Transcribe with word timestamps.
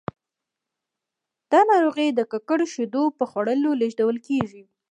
دا 1.51 1.59
ناروغي 1.71 2.07
د 2.13 2.19
ککړو 2.31 2.65
شیدو 2.73 3.03
په 3.17 3.23
خوړلو 3.31 3.69
لیږدول 3.81 4.17
کېږي. 4.27 4.63